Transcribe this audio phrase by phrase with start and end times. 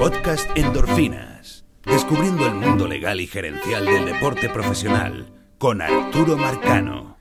[0.00, 1.66] Podcast Endorfinas.
[1.84, 5.26] Descubriendo el mundo legal y gerencial del deporte profesional
[5.58, 7.18] con Arturo Marcano.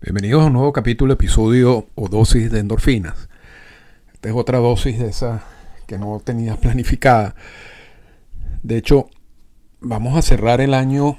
[0.00, 3.28] Bienvenidos a un nuevo capítulo, episodio o dosis de endorfinas.
[4.12, 5.42] Esta es otra dosis de esa
[5.88, 7.34] que no tenías planificada.
[8.62, 9.10] De hecho,
[9.80, 11.16] vamos a cerrar el año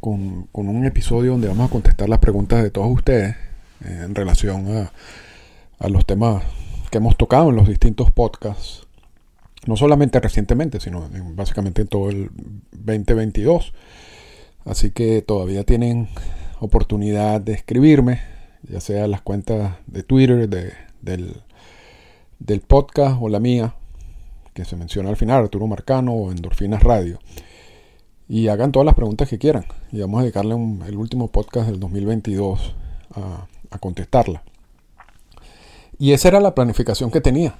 [0.00, 3.36] con, un episodio donde vamos a contestar las preguntas de todos ustedes
[3.84, 4.92] eh, en relación a,
[5.78, 6.42] a los temas
[6.90, 8.83] que hemos tocado en los distintos podcasts
[9.66, 12.30] no solamente recientemente, sino básicamente en todo el
[12.72, 13.72] 2022.
[14.64, 16.08] Así que todavía tienen
[16.60, 18.20] oportunidad de escribirme,
[18.62, 21.42] ya sea las cuentas de Twitter del,
[22.38, 23.74] del podcast o la mía,
[24.54, 27.18] que se menciona al final, Arturo Marcano o Endorfinas Radio.
[28.26, 29.66] Y hagan todas las preguntas que quieran.
[29.92, 30.54] Y vamos a dedicarle
[30.86, 32.74] el último podcast del 2022
[33.16, 34.42] a, a contestarla.
[35.98, 37.54] Y esa era la planificación que tenía.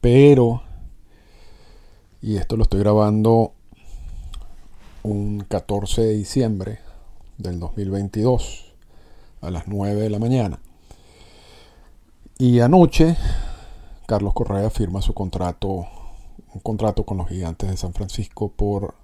[0.00, 0.62] Pero
[2.22, 3.52] y esto lo estoy grabando
[5.02, 6.78] un 14 de diciembre
[7.38, 8.72] del 2022
[9.42, 10.58] a las 9 de la mañana.
[12.38, 13.16] Y anoche
[14.06, 15.86] Carlos Correa firma su contrato,
[16.54, 18.94] un contrato con los gigantes de San Francisco por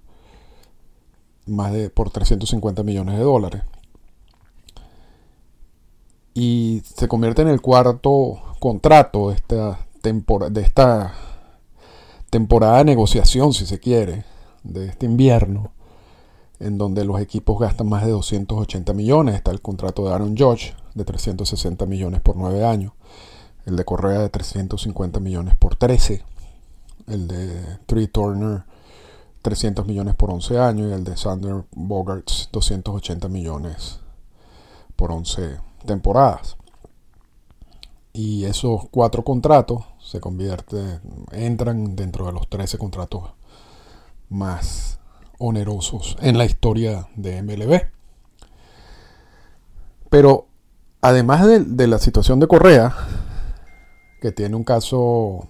[1.45, 3.63] más de por 350 millones de dólares.
[6.33, 11.13] Y se convierte en el cuarto contrato de esta temporada de esta
[12.33, 14.25] temporada de negociación, si se quiere,
[14.63, 15.69] de este invierno,
[16.59, 19.35] en donde los equipos gastan más de 280 millones.
[19.35, 22.93] Está el contrato de Aaron Judge de 360 millones por 9 años,
[23.67, 26.25] el de Correa de 350 millones por 13,
[27.05, 28.63] el de Tree Turner
[29.43, 33.99] 300 millones por 11 años y el de Sander Bogarts 280 millones
[34.95, 36.57] por 11 temporadas.
[38.11, 40.99] Y esos cuatro contratos se convierte,
[41.31, 43.31] entran dentro de los 13 contratos
[44.29, 44.99] más
[45.39, 47.81] onerosos en la historia de MLB.
[50.09, 50.47] Pero
[51.01, 52.93] además de, la situación de Correa,
[54.21, 55.47] que tiene un caso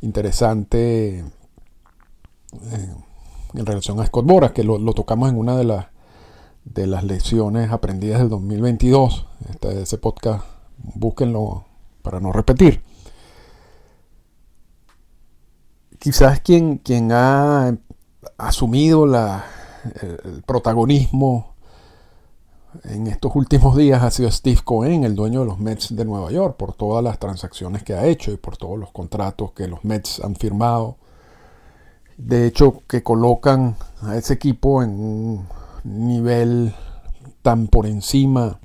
[0.00, 2.94] interesante eh,
[3.54, 5.86] en relación a Scott Boras, que lo, tocamos en una de, las
[6.64, 10.44] de las lecciones aprendidas del 2022, este, ese podcast,
[10.78, 11.64] búsquenlo
[12.02, 12.82] para no repetir
[16.06, 17.76] quizás quien, quien ha
[18.38, 21.56] asumido el, protagonismo
[22.84, 26.30] en estos últimos días ha sido Steve Cohen, el dueño de los Mets de Nueva
[26.30, 29.84] York, por todas las transacciones que ha hecho y por todos los contratos que los
[29.84, 30.96] Mets han firmado.
[32.16, 35.48] De hecho, que colocan a ese equipo en un
[35.82, 36.72] nivel
[37.42, 38.60] tan por encima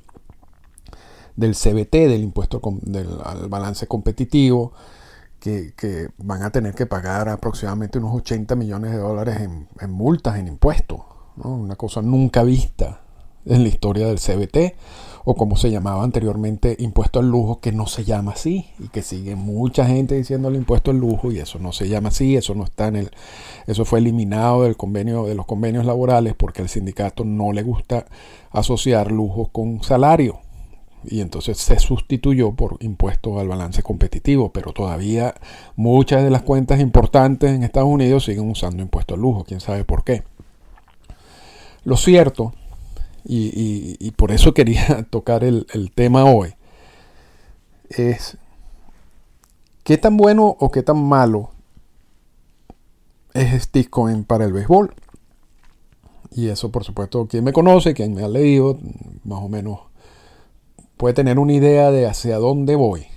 [1.36, 3.10] del CBT, del impuesto del
[3.50, 4.74] balance competitivo,
[5.42, 10.48] que, van a tener que pagar aproximadamente unos 80 millones de dólares en, multas, en
[10.48, 11.02] impuestos.
[11.38, 13.02] Una cosa nunca vista
[13.46, 14.78] en la historia del CBT,
[15.26, 19.02] o como se llamaba anteriormente, impuesto al lujo, que no se llama así, y que
[19.02, 22.54] sigue mucha gente diciendo el impuesto al lujo, y eso no se llama así, eso
[22.54, 23.12] no está en el,
[23.66, 28.06] eso fue eliminado del convenio, de los convenios laborales, porque al sindicato no le gusta
[28.52, 30.40] asociar lujo con salario
[31.04, 35.34] y entonces se sustituyó por impuestos al balance competitivo, pero todavía
[35.76, 39.84] muchas de las cuentas importantes en Estados Unidos siguen usando impuestos al lujo, quién sabe
[39.84, 40.24] por qué.
[41.84, 42.54] Lo cierto,
[43.24, 46.54] y, por eso quería tocar el, tema hoy,
[47.90, 48.38] es
[49.84, 51.52] qué tan bueno o qué tan malo
[53.34, 53.90] es Steve
[54.28, 54.94] para el béisbol.
[56.34, 58.80] Y eso, por supuesto, quien me conoce, quien me ha leído,
[59.26, 59.91] más o menos
[61.02, 63.08] puede tener una idea de hacia dónde voy.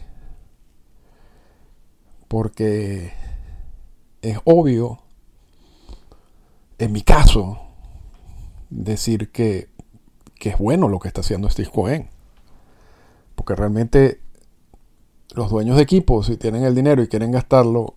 [2.29, 3.13] Porque
[4.23, 5.01] es obvio,
[6.79, 7.59] en mi caso,
[8.71, 9.69] decir que,
[10.41, 12.09] es bueno lo que está haciendo Steve Cohen.
[13.35, 14.23] Porque realmente
[15.35, 17.97] los dueños de equipos, si tienen el dinero y quieren gastarlo,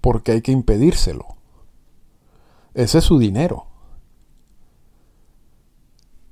[0.00, 1.26] porque hay que impedírselo.
[2.74, 3.66] Ese es su dinero.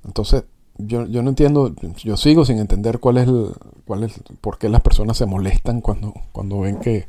[0.03, 0.43] Entonces,
[0.85, 3.53] yo, yo, no entiendo, yo sigo sin entender cuál es, el,
[3.85, 7.07] cuál es, por qué las personas se molestan cuando, cuando ven que,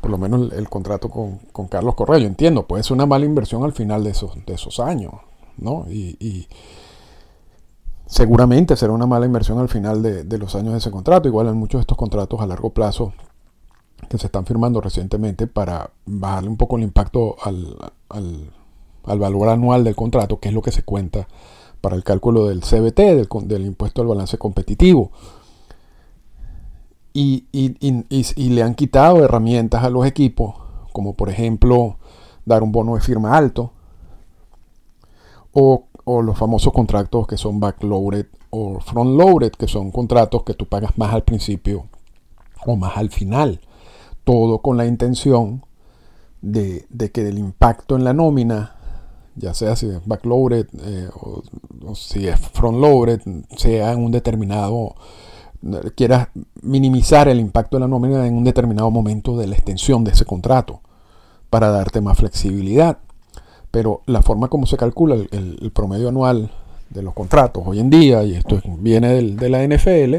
[0.00, 3.24] por lo menos el, contrato con, con, Carlos Correa, yo entiendo, puede ser una mala
[3.24, 5.12] inversión al final de esos, de esos años,
[5.56, 5.86] ¿no?
[5.88, 6.48] Y,
[8.06, 11.46] seguramente será una mala inversión al final de, de, los años de ese contrato, igual
[11.46, 13.12] en muchos de estos contratos a largo plazo
[14.08, 17.76] que se están firmando recientemente para bajarle un poco el impacto al,
[18.08, 18.50] al,
[19.04, 21.28] al valor anual del contrato, que es lo que se cuenta
[21.80, 25.10] para el cálculo del CBT, del, impuesto al balance competitivo.
[27.12, 27.46] Y,
[28.36, 30.54] le han quitado herramientas a los equipos
[30.92, 31.96] como por ejemplo
[32.44, 33.72] dar un bono de firma alto,
[35.52, 35.84] o,
[36.22, 41.14] los famosos contratos que son backloaded o front-loaded, que son contratos que tú pagas más
[41.14, 41.86] al principio
[42.66, 43.60] o más al final.
[44.24, 45.64] Todo con la intención
[46.42, 48.74] de, que el impacto en la nómina,
[49.36, 51.42] ya sea si es backloaded eh, o,
[51.94, 53.20] si es front-loaded,
[53.56, 54.94] sea en un determinado,
[55.94, 56.28] quieras
[56.62, 60.24] minimizar el impacto de la nómina en un determinado momento de la extensión de ese
[60.24, 60.80] contrato
[61.48, 62.98] para darte más flexibilidad.
[63.70, 66.50] Pero la forma como se calcula el promedio anual
[66.90, 70.16] de los contratos hoy en día, y esto viene de la NFL,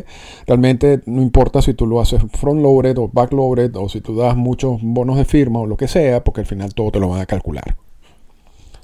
[0.47, 4.79] realmente no importa si tú lo haces front-loaded o back-loaded, o si tú das muchos
[4.81, 7.25] bonos de firma o lo que sea, porque al final todo te lo van a
[7.25, 7.75] calcular.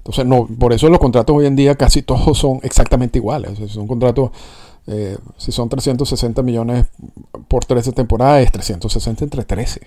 [0.07, 3.59] Entonces, no, por eso los contratos hoy en día casi todos son exactamente iguales.
[3.69, 4.31] son contratos,
[4.87, 6.85] eh, si son 360 millones
[7.49, 9.81] por 13 temporadas, es 360 entre 13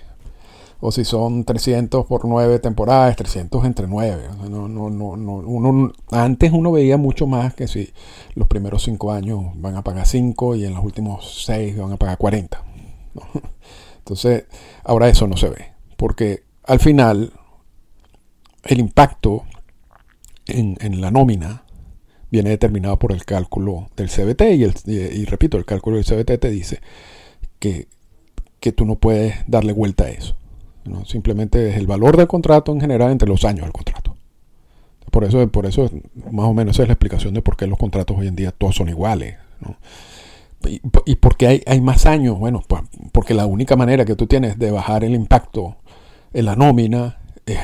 [0.79, 4.29] o si son 300 por 9 temporadas, 300 entre 9.
[4.47, 7.91] No, no, no, uno, antes uno veía mucho más que si
[8.35, 11.97] los primeros 5 años van a pagar 5 y en los últimos 6 van a
[11.97, 12.63] pagar 40.
[13.97, 14.45] Entonces,
[14.83, 17.33] ahora eso no se ve, porque al final
[18.63, 19.45] el impacto
[20.51, 21.63] en, la nómina
[22.29, 26.39] viene determinado por el cálculo del CBT y, el, y, repito, el cálculo del CBT
[26.39, 26.79] te dice
[27.59, 27.87] que,
[28.59, 30.35] que tú no puedes darle vuelta a eso.
[31.05, 34.15] Simplemente es el valor del contrato en general entre los años del contrato.
[35.11, 35.89] Por eso, por eso
[36.31, 38.51] más o menos esa es la explicación de por qué los contratos hoy en día
[38.51, 39.35] todos son iguales.
[40.67, 42.39] Y, y por qué hay, hay, más años.
[42.39, 45.75] Bueno, pues porque la única manera que tú tienes de bajar el impacto
[46.33, 47.59] en la nómina es,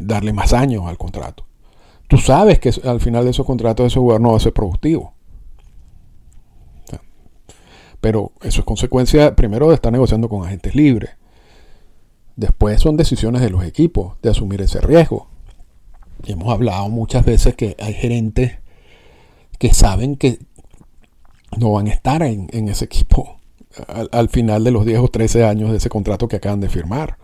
[0.00, 1.45] darle más años al contrato.
[2.08, 5.14] Tú sabes que al final de esos contratos ese jugador no va a ser productivo.
[8.00, 11.10] Pero eso es consecuencia primero de estar negociando con agentes libres
[12.36, 15.26] Después son decisiones de los equipos de asumir ese riesgo.
[16.24, 18.58] Y hemos hablado muchas veces que hay gerentes
[19.58, 20.38] que saben que
[21.56, 23.40] no van a estar en, ese equipo
[24.12, 27.16] al, final de los 10 o 13 años de ese contrato que acaban de firmar.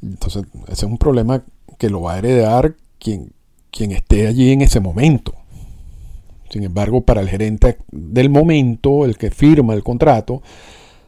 [0.00, 1.42] Entonces, ese es un problema
[1.76, 3.30] que lo va a heredar quien,
[3.70, 5.32] quien esté allí en ese momento.
[6.50, 10.42] Sin embargo, para el gerente del momento, el que firma el contrato,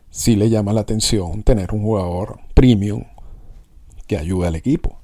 [0.09, 3.03] sí le llama la atención tener un jugador premium
[4.07, 4.97] que ayude al equipo.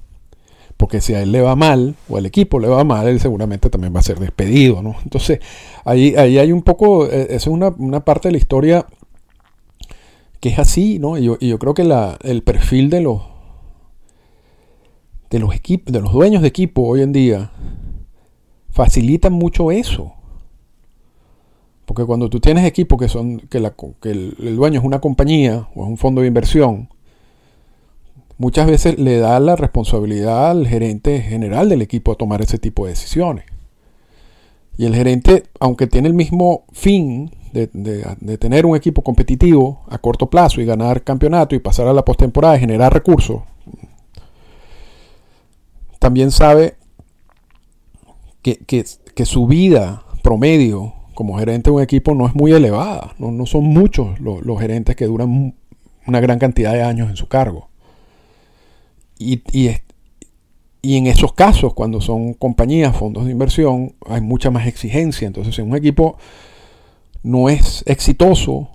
[0.77, 3.69] Porque si a él le va mal, o al equipo le va mal, él seguramente
[3.69, 4.95] también va a ser despedido, ¿no?
[5.03, 5.39] Entonces,
[5.83, 8.85] ahí, ahí hay un poco, eh, esa es una, parte de la historia
[10.39, 11.17] que es así, ¿no?
[11.17, 13.21] Y yo, yo creo que la, el perfil de los,
[15.29, 17.51] de los equipos, de los dueños de equipo hoy en día,
[18.69, 20.13] facilitan mucho eso.
[21.85, 25.89] Porque cuando tú tienes equipos que son, que, el, dueño es una compañía o es
[25.89, 26.89] un fondo de inversión,
[28.37, 32.85] muchas veces le da la responsabilidad al gerente general del equipo a tomar ese tipo
[32.85, 33.45] de decisiones.
[34.77, 40.29] Y el gerente, aunque tiene el mismo fin de, tener un equipo competitivo a corto
[40.29, 43.41] plazo y ganar campeonato y pasar a la postemporada y generar recursos,
[46.05, 46.75] también sabe
[48.43, 53.15] que, que su vida promedio como gerente de un equipo no es muy elevada.
[53.17, 55.55] No, son muchos los, gerentes que duran
[56.05, 57.69] una gran cantidad de años en su cargo.
[59.17, 65.25] Y, y, en esos casos, cuando son compañías, fondos de inversión, hay mucha más exigencia.
[65.25, 66.19] Entonces, si un equipo
[67.23, 68.69] no es exitoso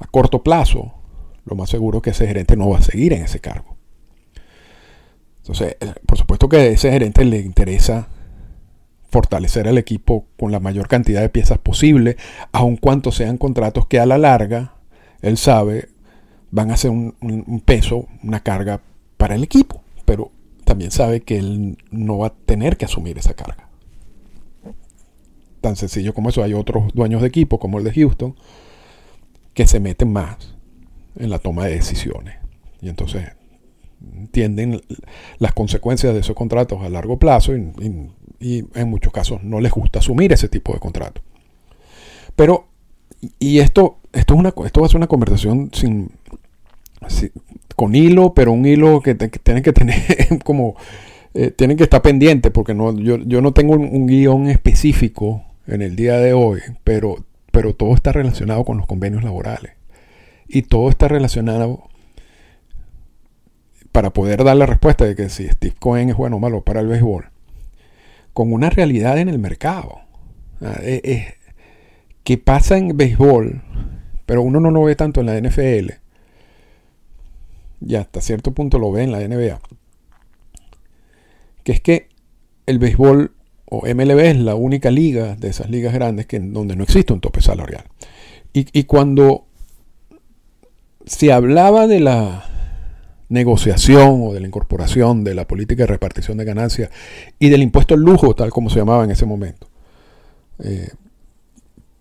[0.00, 0.92] a corto plazo,
[1.46, 3.75] lo más seguro es que ese gerente no va a seguir en ese cargo.
[5.46, 8.08] Entonces, eh, por supuesto que a ese gerente le interesa
[9.10, 12.16] fortalecer al equipo con la mayor cantidad de piezas posible,
[12.50, 14.74] aun cuanto sean contratos que a la larga,
[15.22, 15.88] él sabe,
[16.50, 18.80] van a ser un, peso, una carga
[19.18, 20.32] para el equipo, pero
[20.64, 23.68] también sabe que él no va a tener que asumir esa carga.
[25.60, 28.34] Tan sencillo como eso, hay otros dueños de equipo, como el de Houston,
[29.54, 30.56] que se meten más
[31.16, 32.34] en la toma de decisiones.
[32.82, 33.35] Y entonces
[34.14, 34.80] entienden
[35.38, 39.98] las consecuencias de esos contratos a largo plazo y, en muchos casos no les gusta
[39.98, 41.22] asumir ese tipo de contrato.
[42.36, 42.66] Pero,
[43.38, 46.10] y esto, esto, es una, esto va a ser una conversación sin,
[47.74, 49.96] con hilo, pero un hilo que, tienen que tener
[50.44, 50.76] como,
[51.34, 55.82] eh, tienen que estar pendiente, porque no, yo, yo no tengo un, guion específico en
[55.82, 59.72] el día de hoy, pero, pero todo está relacionado con los convenios laborales.
[60.48, 61.88] Y todo está relacionado
[63.96, 66.80] para poder dar la respuesta de que si Steve Cohen es bueno o malo para
[66.80, 67.30] el béisbol
[68.34, 70.00] con una realidad en el mercado.
[70.60, 71.34] Ah, eh, eh,
[72.22, 73.62] que pasa en béisbol,
[74.26, 75.92] pero uno no lo ve tanto en la NFL.
[77.80, 79.60] y hasta cierto punto lo ve en la NBA,
[81.64, 82.10] que es que
[82.66, 83.32] el béisbol
[83.64, 87.22] o MLB es la única liga de esas ligas grandes que, donde no existe un
[87.22, 87.84] tope salarial.
[88.52, 89.46] Y cuando
[91.06, 92.55] se hablaba de la
[93.28, 96.90] negociación o de la incorporación de la política de repartición de ganancias
[97.38, 99.68] y del impuesto al lujo, tal como se llamaba en ese momento,
[100.60, 100.90] eh,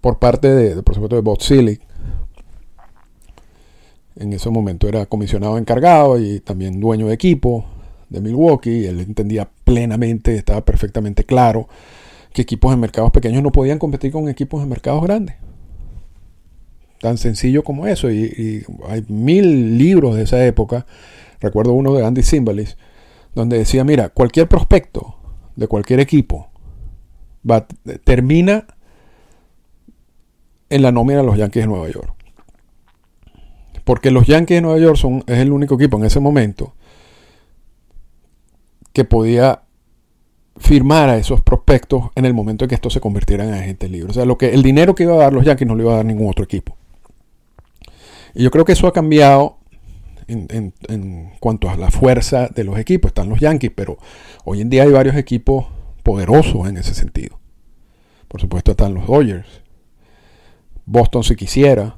[0.02, 1.40] por parte de, por de Bob.
[4.18, 7.66] En ese momento era comisionado encargado y también dueño de equipo
[8.10, 8.86] de Milwaukee.
[8.86, 11.68] él entendía plenamente, estaba perfectamente claro
[12.32, 15.36] que equipos en mercados pequeños no podían competir con equipos en mercados grandes.
[17.06, 18.10] Tan sencillo como eso.
[18.10, 20.88] Y, hay mil libros de esa época.
[21.40, 22.78] Recuerdo uno de Andy Simbalis,
[23.36, 25.16] donde decía, mira, cualquier prospecto
[25.56, 26.50] de cualquier equipo
[28.04, 28.66] termina
[30.72, 32.12] en la nómina de los Yankees de Nueva York.
[33.84, 36.74] Porque los Yankees de Nueva York son, es el único equipo en ese momento
[38.94, 39.62] que podía
[40.58, 44.10] firmar a esos prospectos en el momento en que estos se convirtieran en agentes libres.
[44.10, 45.94] O sea, lo que, el dinero que iba a dar los Yankees no lo iba
[45.94, 46.76] a dar ningún otro equipo.
[48.36, 49.58] Y yo creo que eso ha cambiado
[50.28, 53.10] en, cuanto a la fuerza de los equipos.
[53.10, 53.98] Están los Yankees, pero
[54.44, 55.66] hoy en día hay varios equipos
[56.04, 57.40] poderosos en ese sentido.
[58.28, 59.48] Por supuesto están los Dodgers.
[60.86, 61.96] Boston si quisiera.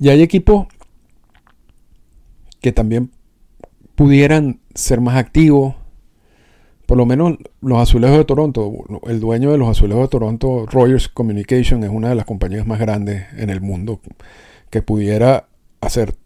[0.00, 0.66] Y hay equipos
[2.60, 3.10] que también
[3.94, 5.74] pudieran ser más activos.
[6.86, 8.72] Por lo menos los Azulejos de Toronto,
[9.06, 12.78] el dueño de los Azulejos de Toronto, Rogers Communication, es una de las compañías más
[12.78, 14.00] grandes en el mundo
[14.74, 15.46] que pudiera
[15.80, 16.16] hacer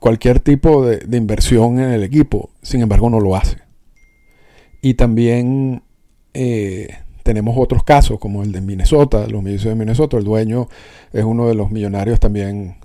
[0.00, 3.58] cualquier tipo de, inversión en el equipo, sin embargo no lo hace.
[4.80, 5.82] Y también
[6.32, 6.88] eh,
[7.22, 10.68] tenemos otros casos, como el de Minnesota, los Ministros de Minnesota, el dueño
[11.12, 12.76] es uno de los millonarios también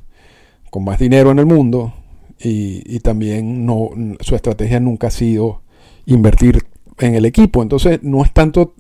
[0.70, 1.94] con más dinero en el mundo
[2.38, 5.62] y, también no, su estrategia nunca ha sido
[6.06, 6.66] invertir
[7.00, 7.64] en el equipo.
[7.64, 8.74] Entonces no es tanto,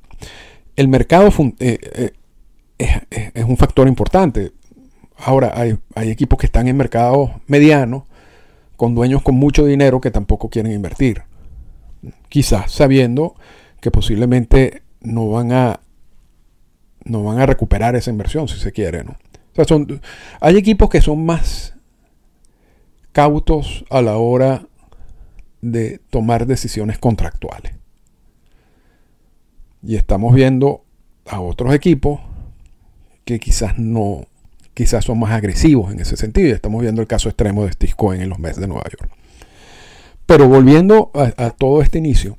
[0.75, 2.11] el mercado eh,
[2.79, 4.51] eh, es un factor importante
[5.25, 8.03] Ahora, hay, equipos que están en mercados medianos,
[8.75, 11.23] con dueños con mucho dinero que tampoco quieren invertir.
[12.27, 13.35] Quizás sabiendo
[13.79, 15.79] que posiblemente no van a,
[17.05, 19.05] no van a recuperar esa inversión, si se quiere.
[19.05, 19.15] ¿no?
[19.65, 20.01] son,
[20.41, 21.73] hay equipos que son más
[23.13, 24.67] cautos a la hora
[25.61, 27.75] de tomar decisiones contractuales.
[29.81, 30.83] Y estamos viendo
[31.25, 32.19] a otros equipos
[33.23, 34.25] que quizás no,
[34.73, 36.49] quizás son más agresivos en ese sentido.
[36.49, 39.09] Y estamos viendo el caso extremo de Steve en los meses de Nueva York.
[40.25, 42.37] Pero volviendo a, todo este inicio,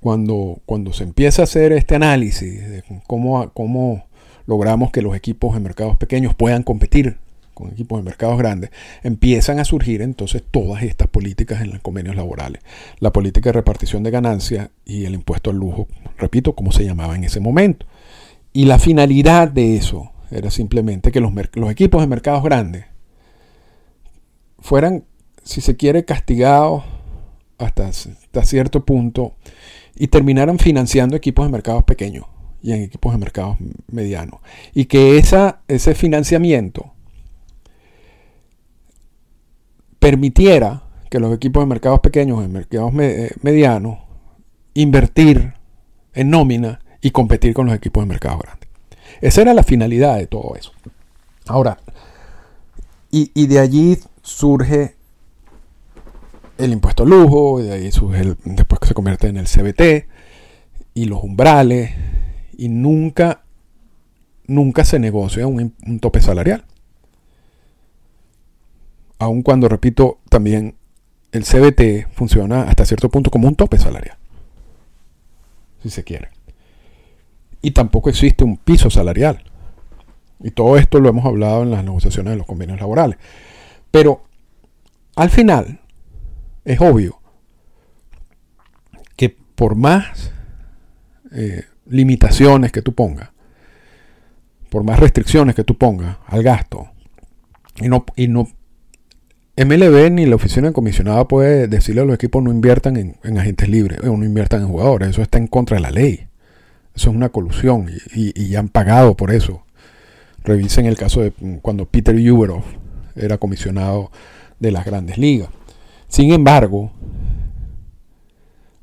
[0.00, 4.06] cuando, cuando se empieza a hacer este análisis de cómo, cómo
[4.46, 7.18] logramos que los equipos en mercados pequeños puedan competir
[7.58, 8.70] con equipos en mercados grandes,
[9.02, 12.62] empiezan a surgir entonces todas estas políticas en los convenios laborales.
[13.00, 17.16] La política de repartición de ganancias y el impuesto al lujo, repito, como se llamaba
[17.16, 17.84] en ese momento.
[18.52, 21.32] Y la finalidad de eso era simplemente que los,
[21.70, 22.86] equipos de mercados grandes
[24.58, 25.04] fueran,
[25.42, 26.84] si se quiere, castigados
[27.58, 27.92] hasta,
[28.44, 29.34] cierto punto
[29.96, 32.26] y terminaran financiando equipos de mercados pequeños
[32.62, 33.56] y en equipos de mercados
[33.90, 34.40] medianos.
[34.74, 36.92] Y que ese financiamiento
[39.98, 43.98] permitiera que los equipos de mercados pequeños, en mercados eh, medianos,
[44.74, 45.54] invertir
[46.14, 48.57] en nómina y competir con los equipos de mercados grandes.
[49.20, 50.72] Esa era la finalidad de todo eso.
[51.46, 51.78] Ahora,
[53.10, 54.94] y, de allí surge
[56.58, 60.08] el impuesto al lujo, y de ahí surge después que se convierte en el CBT,
[60.94, 61.92] y los umbrales,
[62.56, 63.44] y nunca,
[64.46, 66.64] nunca se negocia un, un tope salarial.
[69.18, 70.76] Aun cuando, repito, también
[71.32, 74.16] el CBT funciona hasta cierto punto como un tope salarial,
[75.82, 76.37] si se quiere
[77.62, 79.44] y tampoco existe un piso salarial.
[80.40, 83.18] Y todo esto lo hemos hablado en las negociaciones de los convenios laborales.
[83.90, 84.22] Pero
[85.16, 85.80] al final
[86.64, 87.20] es obvio
[89.16, 90.32] que por más
[91.32, 93.30] eh, limitaciones que tú pongas,
[94.70, 96.90] por más restricciones que tú pongas al gasto,
[97.80, 98.48] y no, y no
[99.56, 103.68] MLB ni la oficina comisionada puede decirle a los equipos no inviertan en, en agentes
[103.68, 105.08] libres o no inviertan en jugadores.
[105.08, 106.27] Eso está en contra de la ley.
[106.98, 109.62] Eso es una colusión y, han pagado por eso.
[110.42, 111.30] Revisen el caso de
[111.62, 112.64] cuando Peter Uberoff
[113.14, 114.10] era comisionado
[114.58, 115.48] de las grandes ligas.
[116.08, 116.90] Sin embargo,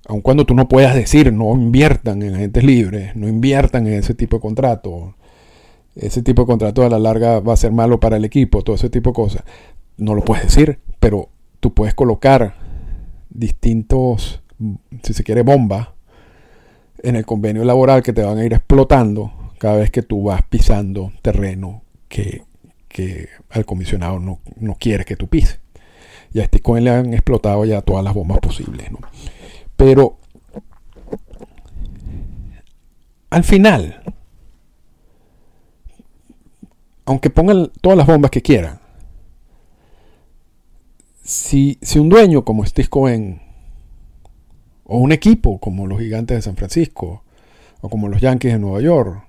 [0.08, 4.14] aun cuando tú no puedas decir no inviertan en agentes libres, no inviertan en ese
[4.14, 5.16] tipo de contrato,
[5.94, 8.78] ese tipo de contrato a la larga va a ser malo para el equipo, todo
[8.78, 9.44] ese tipo de cosas,
[9.98, 11.28] no lo puedes decir, pero
[11.60, 12.56] tú puedes colocar
[13.30, 14.42] distintos,
[15.04, 15.95] si se quiere, bombas
[17.06, 20.42] en el convenio laboral que te van a ir explotando cada vez que tú vas
[20.44, 22.44] pisando terreno que,
[22.88, 25.60] que el comisionado no, no, quiere que tú pises.
[26.34, 28.90] Y a este le han explotado ya todas las bombas posibles.
[29.76, 30.18] Pero
[33.30, 34.02] al final,
[37.06, 38.80] aunque pongan todas las bombas que quieran,
[41.24, 42.90] si, si un dueño como Steve
[44.86, 47.24] o un equipo como los Gigantes de San Francisco
[47.82, 49.26] o como los Yankees de Nueva York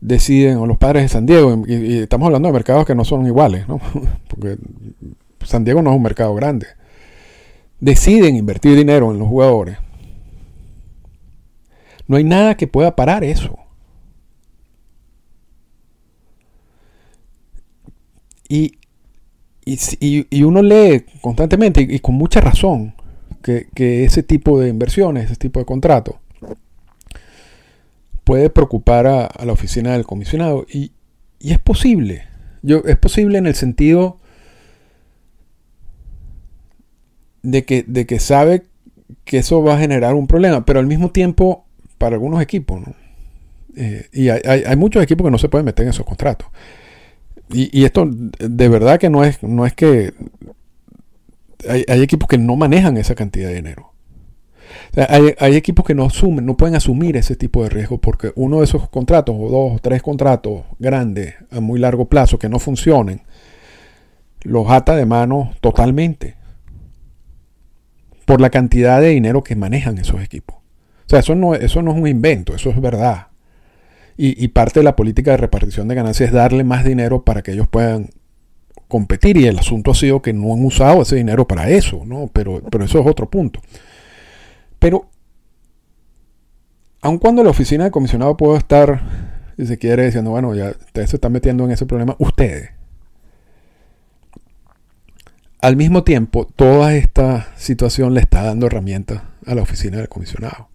[0.00, 3.26] deciden, o los Padres de San Diego, y, estamos hablando de mercados que no son
[3.26, 3.80] iguales, ¿no?
[4.28, 4.58] porque
[5.44, 6.66] San Diego no es un mercado grande,
[7.80, 9.78] deciden invertir dinero en los jugadores,
[12.06, 13.58] no hay nada que pueda parar eso.
[18.48, 18.78] Y,
[19.64, 22.94] y, uno lee constantemente y, con mucha razón
[23.74, 26.16] que, ese tipo de inversiones, ese tipo de contratos,
[28.24, 30.66] puede preocupar a, la oficina del comisionado.
[30.72, 30.92] Y,
[31.40, 32.24] es posible.
[32.62, 34.18] Yo, es posible en el sentido
[37.42, 38.64] de que, de que sabe
[39.24, 41.64] que eso va a generar un problema, pero al mismo tiempo,
[41.98, 42.82] para algunos equipos,
[43.76, 46.48] eh, y hay, hay, muchos equipos que no se pueden meter en esos contratos
[47.50, 50.12] y, esto de verdad que no es, no es que
[51.68, 53.92] hay, equipos que no manejan esa cantidad de dinero.
[54.96, 58.64] hay, equipos que no asumen, no pueden asumir ese tipo de riesgo porque uno de
[58.64, 63.22] esos contratos, o dos o tres contratos grandes a muy largo plazo que no funcionen,
[64.42, 66.36] los ata de mano totalmente
[68.24, 70.56] por la cantidad de dinero que manejan esos equipos.
[70.56, 73.28] O sea, eso no, eso no es un invento, eso es verdad.
[74.18, 77.52] Y, parte de la política de repartición de ganancias es darle más dinero para que
[77.52, 78.08] ellos puedan
[78.88, 79.36] competir.
[79.36, 82.30] Y el asunto ha sido que no han usado ese dinero para eso, ¿no?
[82.32, 83.60] Pero, pero eso es otro punto.
[84.78, 85.08] Pero,
[87.00, 89.00] aun cuando la oficina de comisionado puede estar,
[89.56, 92.70] si se quiere, diciendo, bueno, ya ustedes se están metiendo en ese problema, ustedes.
[95.60, 100.68] Al mismo tiempo, toda esta situación le está dando herramientas a la oficina del comisionado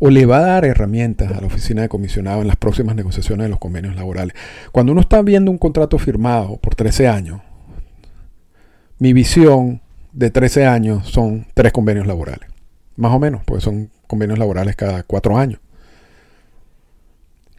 [0.00, 3.44] o le va a dar herramientas a la oficina de comisionado en las próximas negociaciones
[3.44, 4.34] de los convenios laborales.
[4.72, 7.40] Cuando uno está viendo un contrato firmado por 13 años,
[8.98, 9.80] mi visión
[10.12, 12.48] de 13 años son tres convenios laborales.
[12.96, 15.60] Más o menos, porque son convenios laborales cada cuatro años.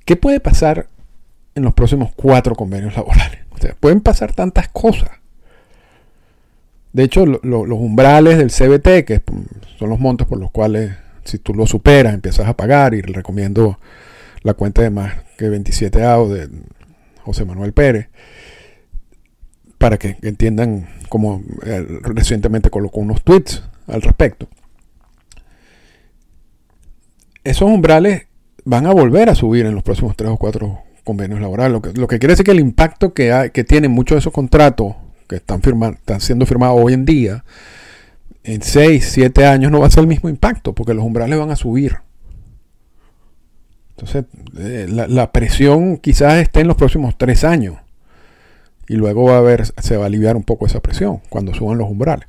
[0.06, 0.88] ¿Qué puede pasar
[1.54, 3.42] en los próximos cuatro convenios laborales?
[3.52, 5.10] O sea, pueden pasar tantas cosas.
[6.94, 9.22] De hecho, los umbrales del CBT, que
[9.78, 10.94] son los montos por los cuales
[11.26, 13.80] si tú lo superas, empiezas a pagar y recomiendo
[14.42, 16.50] la cuenta de más que 27 AO de
[17.22, 18.08] José Manuel Pérez
[19.78, 24.48] para que entiendan cómo eh, recientemente colocó unos tweets al respecto.
[27.44, 28.28] Esos umbrales
[28.66, 31.94] van a volver a subir en los próximos tres o cuatro convenios laborales, lo que,
[31.94, 34.96] que quiere decir que el impacto que, hay, que tienen muchos de esos contratos
[35.30, 35.62] que están,
[35.94, 37.46] están siendo firmados hoy en día
[38.48, 41.52] en 6, 7 años no va a ser el mismo impacto porque los umbrales van
[41.52, 41.98] a subir.
[43.92, 44.26] Entonces,
[44.58, 47.76] eh, la, presión quizás esté en los próximos 3 años.
[48.88, 51.78] Y luego va a haber, se va a aliviar un poco esa presión cuando suban
[51.78, 52.28] los umbrales.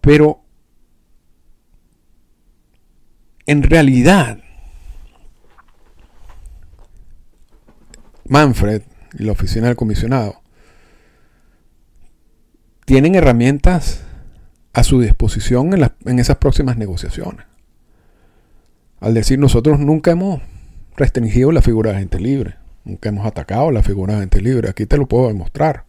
[0.00, 0.40] Pero
[3.46, 4.38] en realidad,
[8.28, 8.82] Manfred
[9.18, 10.42] y la oficina del comisionado
[12.84, 14.02] tienen herramientas
[14.72, 15.72] a su disposición
[16.04, 17.46] en, esas próximas negociaciones.
[19.00, 20.42] Al decir nosotros nunca hemos
[20.96, 24.86] restringido la figura de gente libre, nunca hemos atacado la figura de gente libre, aquí
[24.86, 25.84] te lo puedo demostrar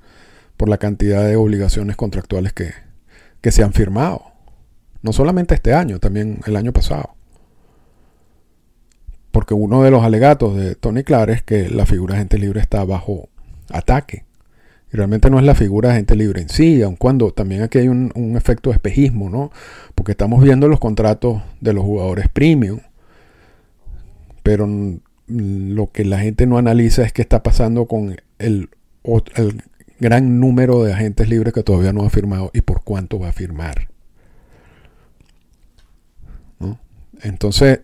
[0.57, 2.71] por la cantidad de obligaciones contractuales que,
[3.41, 4.23] que se han firmado.
[5.03, 7.15] No solamente este año, también el año pasado.
[9.31, 12.59] Porque uno de los alegatos de Tony Clark es que la figura de gente libre
[12.59, 13.29] está bajo
[13.69, 14.25] ataque.
[14.91, 17.77] Y realmente no es la figura de gente libre en sí, aun cuando también aquí
[17.77, 19.51] hay un, efecto de espejismo, ¿no?
[19.93, 22.79] Porque estamos viendo los contratos de los jugadores premium,
[24.43, 24.65] pero
[25.27, 28.69] lo que la gente no analiza es qué está pasando con el,
[29.99, 33.33] gran número de agentes libres que todavía no ha firmado y por cuánto va a
[33.33, 33.89] firmar.
[37.23, 37.81] Entonces,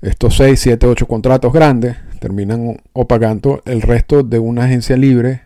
[0.00, 5.42] estos 6, 7, 8 contratos grandes terminan opagando el resto de una agencia libre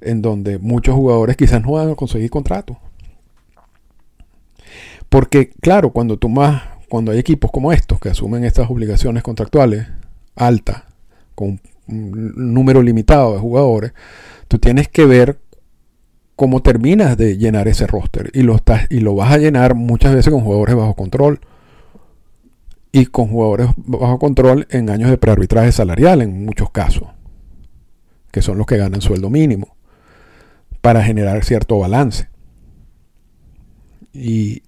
[0.00, 2.78] en donde muchos jugadores quizás no van a conseguir contrato.
[5.08, 9.88] Porque, claro, cuando tú más, cuando hay equipos como estos que asumen estas obligaciones contractuales
[10.40, 10.82] altas,
[11.34, 13.92] con un número limitado de jugadores,
[14.48, 15.38] tú tienes que ver
[16.40, 18.30] cómo terminas de llenar ese roster.
[18.32, 21.40] Y lo, estás, y lo vas a llenar muchas veces con jugadores bajo control.
[22.92, 27.08] Y con jugadores bajo control en años de prearbitraje salarial en muchos casos.
[28.30, 29.76] Que son los que ganan sueldo mínimo.
[30.80, 32.28] Para generar cierto balance.
[34.14, 34.62] Y,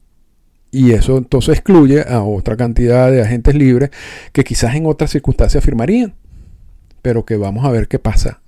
[0.74, 3.90] y eso entonces excluye a otra cantidad de agentes libres
[4.32, 6.14] que quizás en otras circunstancias firmarían.
[7.02, 8.40] Pero que vamos a ver qué pasa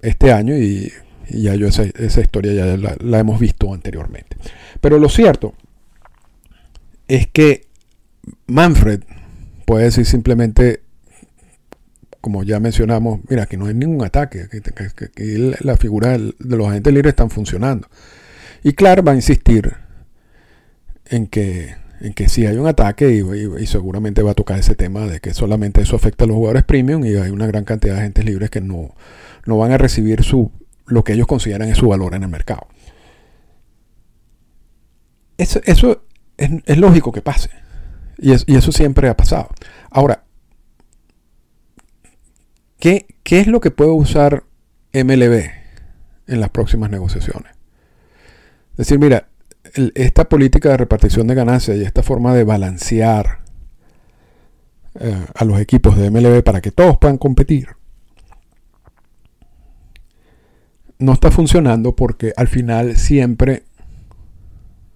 [0.00, 0.90] este año y,
[1.28, 1.84] ya yo esa,
[2.20, 4.38] historia ya la, hemos visto anteriormente.
[4.80, 5.52] Pero lo cierto
[7.06, 7.66] es que
[8.46, 9.02] Manfred
[9.66, 10.80] puede decir simplemente,
[12.22, 16.94] como ya mencionamos, mira, que no hay ningún ataque, que, la figura de los agentes
[16.94, 17.88] libres están funcionando.
[18.62, 19.85] Y Clark va a insistir
[21.08, 25.06] en que, en que sí hay un ataque y, seguramente va a tocar ese tema
[25.06, 28.00] de que solamente eso afecta a los jugadores premium y hay una gran cantidad de
[28.00, 28.94] agentes libres que no,
[29.44, 30.50] no van a recibir su,
[30.86, 32.66] lo que ellos consideran es su valor en el mercado.
[35.38, 35.60] Eso,
[36.36, 37.50] es, lógico que pase.
[38.18, 39.48] Y, eso siempre ha pasado.
[39.90, 40.24] Ahora,
[42.78, 44.44] ¿qué, es lo que puede usar
[44.92, 45.50] MLB
[46.26, 47.52] en las próximas negociaciones?
[48.72, 49.28] Es decir, mira,
[49.94, 53.40] esta política de repartición de ganancias y esta forma de balancear
[54.98, 57.68] eh, a los equipos de MLB para que todos puedan competir
[60.98, 63.64] no está funcionando porque al final siempre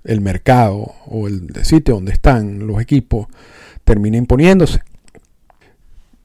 [0.04, 3.26] el mercado o el sitio donde están los equipos
[3.84, 4.80] termina imponiéndose.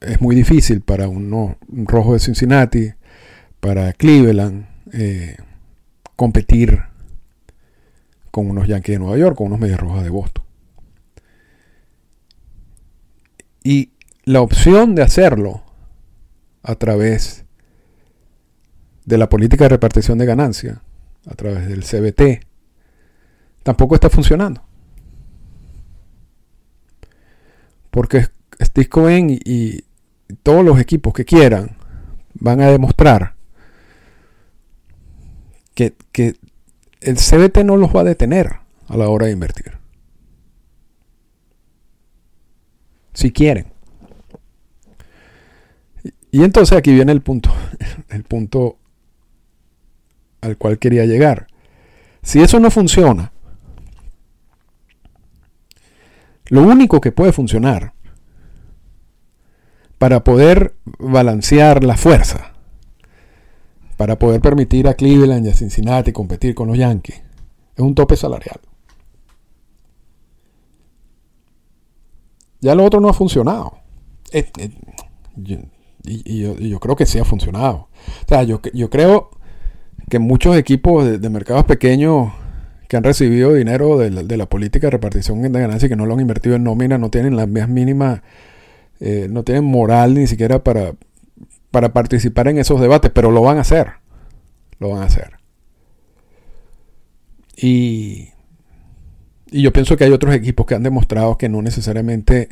[0.00, 2.92] Es muy difícil para un, rojo de Cincinnati,
[3.60, 5.36] para Cleveland, eh,
[6.14, 6.82] competir
[8.36, 10.44] con unos Yankees de Nueva York, con unos Medias Rojas de Boston.
[13.64, 13.92] Y
[14.24, 15.62] la opción de hacerlo
[16.62, 17.46] a través
[19.06, 20.82] de la política de repartición de ganancia
[21.26, 22.44] a través del CBT
[23.62, 24.62] tampoco está funcionando.
[27.90, 28.26] Porque
[28.60, 29.82] Steve Cohen y,
[30.42, 31.78] todos los equipos que quieran
[32.34, 33.34] van a demostrar
[35.74, 36.36] que, que
[37.06, 38.56] el CBT no los va a detener
[38.88, 39.78] a la hora de invertir.
[43.14, 43.66] Si quieren.
[46.32, 47.54] Y entonces aquí viene el punto,
[48.08, 48.78] el punto
[50.40, 51.46] al cual quería llegar.
[52.24, 53.32] Si eso no funciona,
[56.46, 57.92] lo único que puede funcionar
[59.98, 62.55] para poder balancear la fuerza,
[63.96, 67.22] para poder permitir a Cleveland y a Cincinnati competir con los Yankees,
[67.76, 68.60] es un tope salarial.
[72.60, 73.78] Ya lo otro no ha funcionado.
[76.04, 77.88] y, yo, creo que sí ha funcionado.
[78.24, 79.30] O sea, yo, yo creo
[80.08, 82.32] que muchos equipos de, mercados pequeños
[82.88, 86.14] que han recibido dinero de la, política de repartición de ganancias y que no lo
[86.14, 88.22] han invertido en nómina no tienen las más mínimas,
[89.00, 90.92] eh, no tienen moral ni siquiera para,
[91.70, 93.92] para participar en esos debates, pero lo van a hacer.
[94.78, 95.32] Lo van a hacer.
[97.56, 98.28] Y,
[99.50, 102.50] y yo pienso que hay otros equipos que han demostrado que no necesariamente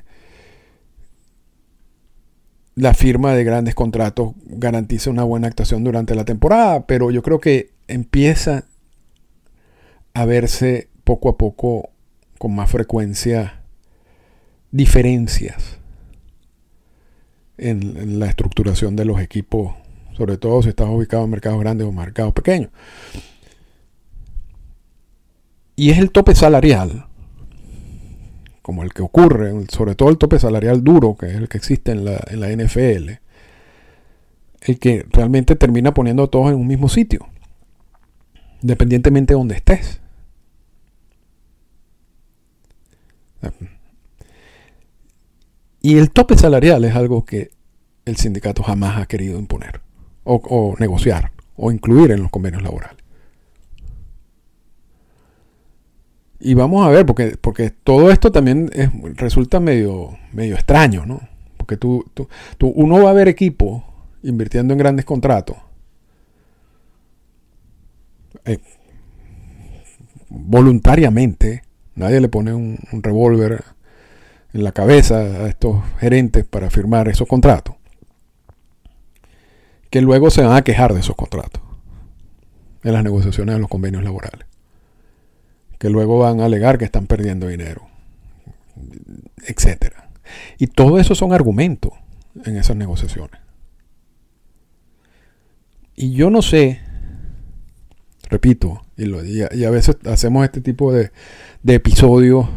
[2.75, 7.41] la firma de grandes contratos garantiza una buena actuación durante la temporada, pero yo creo
[7.41, 8.65] que empieza
[10.13, 11.91] a verse poco a poco
[12.39, 13.61] con más frecuencia
[14.71, 15.79] diferencias
[17.59, 19.75] en, la estructuración de los equipos,
[20.17, 22.71] sobre todo si estás ubicado en mercados grandes o mercados pequeños.
[25.77, 27.07] Y es el tope salarial
[28.63, 31.93] como el que ocurre, sobre todo el tope salarial duro, que es el que existe
[31.93, 33.11] en la, en la NFL,
[34.63, 37.29] el que realmente termina poniendo a todos en un mismo sitio,
[38.63, 40.01] independientemente de donde estés.
[45.85, 47.51] Y el tope salarial es algo que
[48.07, 49.83] el sindicato jamás ha querido imponer,
[50.25, 52.97] o, negociar, o incluir en los convenios laborales.
[56.41, 58.71] Y vamos a ver, porque, porque todo esto también
[59.17, 61.21] resulta medio, medio extraño, ¿no?
[61.59, 62.29] Porque tú, tú,
[62.69, 63.83] uno va a ver equipos
[64.23, 65.59] invirtiendo en grandes contratos.
[68.47, 68.57] Eh,
[70.31, 71.63] voluntariamente,
[71.95, 73.74] nadie le pone un revólver
[74.55, 77.75] en la cabeza a estos gerentes para firmar esos contratos,
[79.91, 81.61] que luego se van a quejar de esos contratos
[82.83, 84.47] en las negociaciones de los convenios laborales
[85.85, 87.87] que luego van a alegar que están perdiendo dinero,
[89.47, 89.93] etc.
[90.57, 91.93] Y todo eso son argumentos
[92.47, 93.39] en esas negociaciones.
[95.95, 96.81] Y yo no sé
[98.31, 101.13] repito, y, a veces hacemos este tipo de,
[101.63, 102.49] de episodios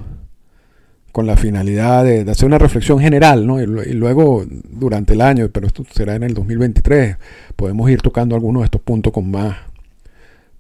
[1.18, 3.60] con la finalidad de, hacer una reflexión general, ¿no?
[3.60, 7.18] Y, luego durante el año, pero esto será en el 2023,
[7.56, 9.58] podemos ir tocando algunos de estos puntos con más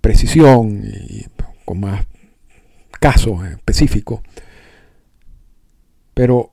[0.02, 1.28] precisión y
[1.64, 2.08] con más
[3.00, 4.22] casos específicos.
[6.16, 6.52] Pero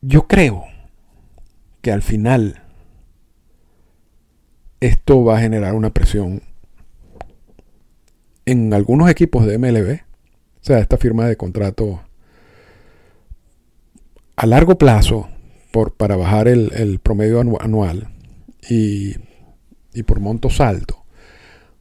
[0.00, 0.64] yo creo
[1.82, 2.64] que al final
[4.80, 6.42] esto va a generar una presión
[8.44, 10.05] en algunos equipos de MLB
[10.66, 12.02] sea, esta firma de contrato
[14.34, 15.28] a largo plazo
[15.70, 18.08] por, para bajar el, promedio anual
[18.68, 19.14] y,
[19.94, 20.98] y, por montos altos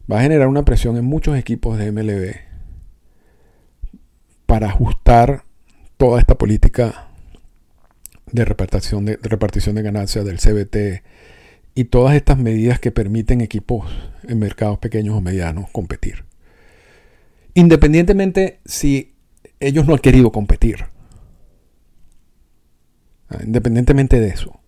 [0.10, 2.36] va a generar una presión en muchos equipos de MLB
[4.46, 5.46] para ajustar
[5.98, 7.08] toda esta política
[8.32, 11.04] de repartición de, de repartición de ganancias del CBT
[11.74, 13.92] y todas estas medidas que permiten equipos
[14.28, 16.24] en mercados pequeños o medianos competir
[17.56, 19.16] independientemente si
[19.60, 20.86] ellos no han querido competir.
[23.30, 24.60] Ah, independientemente de eso.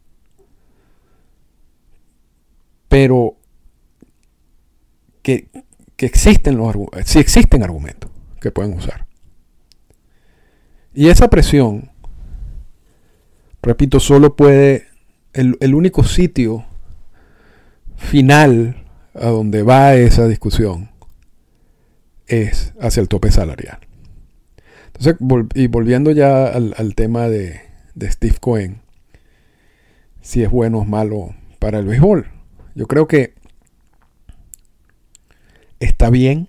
[2.88, 3.38] Pero
[5.22, 5.50] que,
[5.98, 9.06] existen los si existen argumentos que pueden usar.
[10.94, 11.92] Y esa presión,
[13.62, 14.88] repito, solo puede,
[15.34, 16.66] el, el único sitio
[17.98, 20.90] final a donde va esa discusión
[22.28, 23.80] es hacia el tope salarial.
[24.88, 25.16] Entonces,
[25.54, 27.62] y volviendo ya al, tema de,
[28.02, 28.82] Steve Cohen,
[30.22, 32.28] si es bueno o malo para el béisbol.
[32.76, 33.34] Yo creo que
[35.80, 36.48] está bien.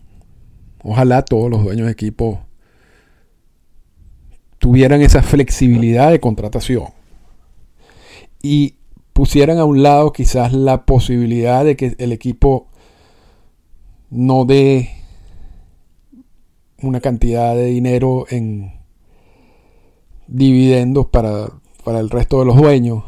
[0.83, 2.45] Ojalá todos los dueños de equipo
[4.59, 6.89] tuvieran esa flexibilidad de contratación
[8.43, 8.77] y
[9.13, 12.69] pusieran a un lado quizás la posibilidad de que el equipo
[14.11, 14.98] no dé
[16.83, 18.73] una cantidad de dinero en
[20.29, 21.49] dividendos para,
[21.87, 23.03] el resto de los dueños,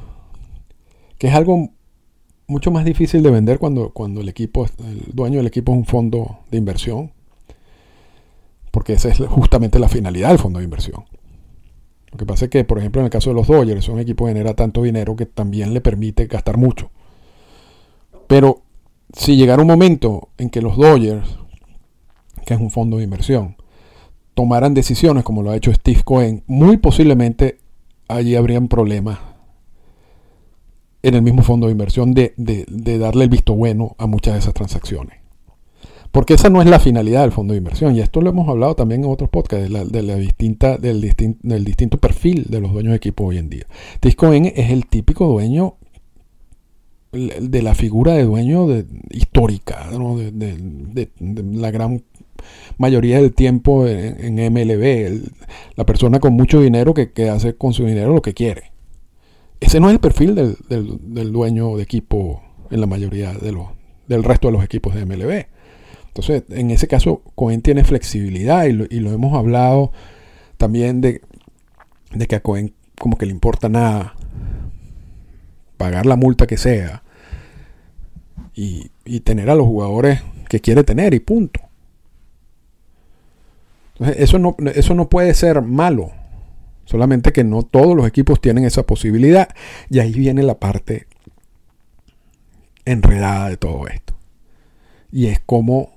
[1.19, 1.69] que es algo
[2.47, 5.85] mucho más difícil de vender cuando, cuando el equipo, el dueño del equipo es un
[5.85, 7.13] fondo de inversión,
[8.71, 11.05] porque esa es justamente la finalidad del fondo de inversión.
[12.11, 14.25] Lo que pasa es que, por ejemplo, en el caso de los Dodgers, un equipo
[14.25, 16.91] que genera tanto dinero que también le permite gastar mucho.
[18.27, 18.63] Pero
[19.13, 21.39] si llegara un momento en que los Dodgers,
[22.47, 23.57] que es un fondo de inversión,
[24.35, 27.59] tomaran decisiones como lo ha hecho Steve Cohen, muy posiblemente
[28.09, 29.19] allí habrían problemas
[31.03, 32.35] en el mismo fondo de inversión de,
[32.99, 35.19] darle el visto bueno a muchas de esas transacciones.
[36.11, 37.95] Porque esa no es la finalidad del fondo de inversión.
[37.95, 41.01] Y esto lo hemos hablado también en otros podcasts, de la, distinta, del,
[41.64, 43.66] distinto perfil de los dueños de equipo hoy en día.
[43.97, 45.77] Steve Cohen es el típico dueño
[47.12, 48.66] de la figura de dueño
[49.11, 49.88] histórica,
[50.33, 51.09] de,
[51.53, 52.03] la gran
[52.79, 55.31] mayoría del tiempo en, MLB,
[55.76, 58.72] la persona con mucho dinero que, hace con su dinero lo que quiere.
[59.61, 63.68] Ese no es el perfil del, dueño de equipo en la mayoría de los,
[64.09, 65.46] del resto de los equipos de MLB.
[66.09, 69.92] Entonces, en ese caso, Cohen tiene flexibilidad y lo, hemos hablado
[70.57, 71.20] también de,
[72.12, 74.14] de que a Cohen como que le importa nada
[75.76, 77.03] pagar la multa que sea
[78.55, 81.70] y, y tener a los jugadores que quiere tener y punto
[84.01, 86.13] eso no, eso no puede ser malo.
[86.85, 89.49] Solamente que no todos los equipos tienen esa posibilidad.
[89.91, 91.07] Y ahí viene la parte
[92.85, 94.15] enredada de todo esto.
[95.13, 95.93] Y es como,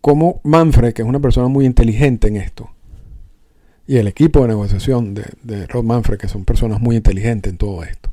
[0.00, 2.70] como Manfred, que es una persona muy inteligente en esto,
[3.86, 7.58] y el equipo de negociación de, de Rod Manfred, que son personas muy inteligentes en
[7.58, 8.12] todo esto,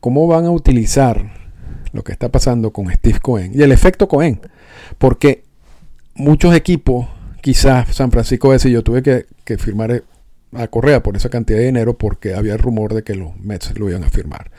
[0.00, 1.32] cómo van a utilizar
[1.92, 4.40] lo que está pasando con Steve Cohen y el efecto Cohen.
[4.98, 5.43] Porque
[6.14, 7.06] muchos equipos,
[7.40, 10.02] quizás San Francisco ese, yo tuve que, firmar
[10.52, 13.78] a Correa por esa cantidad de dinero porque había el rumor de que los Mets
[13.78, 14.50] lo iban a firmar.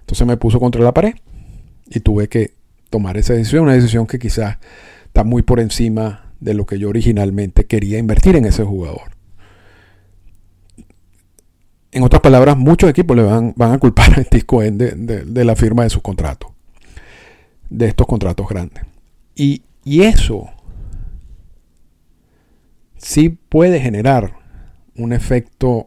[0.00, 1.14] Entonces me puso contra la pared
[1.86, 2.52] y tuve que
[2.90, 4.58] tomar esa decisión, una decisión que quizás
[5.06, 9.16] está muy por encima de lo que yo originalmente quería invertir en ese jugador.
[11.90, 15.84] En otras palabras, muchos equipos le van, a culpar a Steve Cohen de, la firma
[15.84, 16.52] de su contrato,
[17.70, 18.84] de estos contratos grandes.
[19.34, 19.62] Y
[20.02, 20.50] eso
[22.98, 24.34] sí puede generar
[24.96, 25.86] un efecto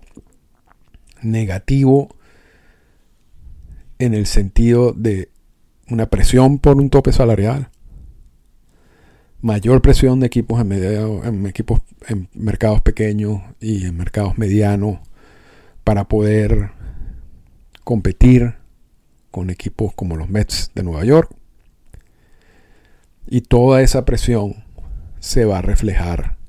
[1.21, 2.09] negativo
[3.99, 5.29] en el sentido de
[5.89, 7.69] una presión por un tope salarial,
[9.41, 14.99] mayor presión de equipos en, equipos en mercados pequeños y en mercados medianos
[15.83, 16.71] para poder
[17.83, 18.55] competir
[19.29, 21.33] con equipos como los Mets de Nueva York.
[23.27, 24.63] Y toda esa presión
[25.19, 26.40] se va a reflejar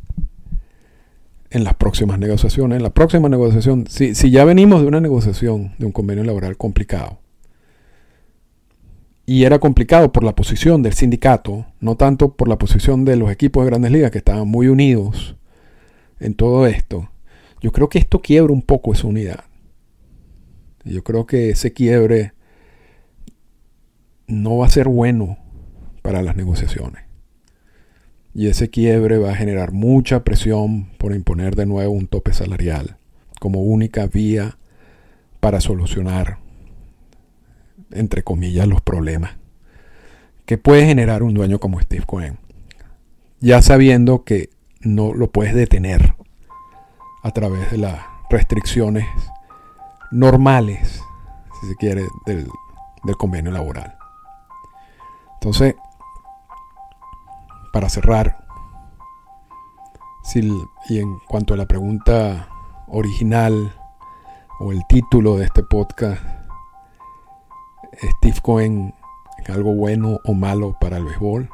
[1.53, 2.77] en las próximas negociaciones.
[2.77, 6.57] En la próxima negociación, si, si ya venimos de una negociación de un convenio laboral
[6.57, 7.19] complicado,
[9.25, 13.31] y era complicado por la posición del sindicato, no tanto por la posición de los
[13.31, 15.37] equipos de grandes ligas que estaban muy unidos
[16.19, 17.11] en todo esto,
[17.61, 19.45] yo creo que esto quiebra un poco esa unidad.
[20.85, 22.33] Yo creo que ese quiebre
[24.27, 25.39] no va a ser bueno
[26.03, 27.12] para las negociaciones.
[28.35, 32.97] Y ese quiebre va a generar mucha presión por imponer de nuevo un tope salarial
[33.39, 34.59] como única vía
[35.41, 36.39] para solucionar,
[37.91, 39.43] entre comillas, los problemas
[40.47, 42.39] que puede generar un dueño como Steve Cohen.
[43.41, 46.15] Ya sabiendo que no lo puedes detener
[47.23, 49.07] a través de las restricciones
[50.11, 51.03] normales,
[51.61, 52.47] si se quiere, del,
[53.17, 53.97] convenio laboral.
[55.35, 55.75] Entonces,
[57.73, 58.43] para cerrar,
[60.89, 62.49] y en cuanto a la pregunta
[62.89, 63.75] original
[64.61, 66.23] o el título de este podcast,
[68.19, 68.95] Steve Cohen
[69.49, 71.51] algo bueno o malo para el béisbol,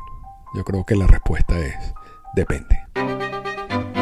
[0.55, 1.95] yo creo que la respuesta es
[2.35, 2.79] depende.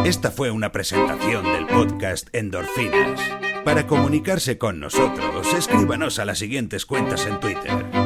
[0.05, 3.21] Esta fue una presentación del podcast Endorfinas.
[3.65, 8.06] Para comunicarse con nosotros, escríbanos a las siguientes cuentas en Twitter.